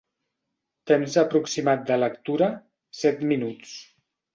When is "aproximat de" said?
1.25-2.01